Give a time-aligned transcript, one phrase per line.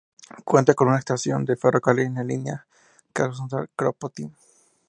[0.45, 2.65] Cuenta con una estación de ferrocarril en la línea
[3.13, 4.33] Krasnodar-Kropotkin.